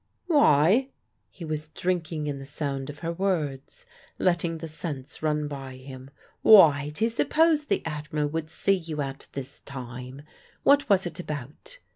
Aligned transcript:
"Why?" 0.25 0.89
He 1.29 1.45
was 1.45 1.67
drinking 1.67 2.25
in 2.25 2.39
the 2.39 2.45
sound 2.47 2.89
of 2.89 2.97
her 3.05 3.11
words, 3.13 3.85
letting 4.17 4.57
the 4.57 4.67
sense 4.67 5.21
run 5.21 5.47
by 5.47 5.75
him. 5.75 6.09
"Why, 6.41 6.89
to 6.95 7.07
suppose 7.07 7.65
the 7.65 7.85
Admiral 7.85 8.29
would 8.29 8.49
see 8.49 8.73
you 8.77 9.03
at 9.03 9.27
this 9.33 9.59
time. 9.59 10.23
What 10.63 10.89
was 10.89 11.05
it 11.05 11.19
about?" 11.19 11.77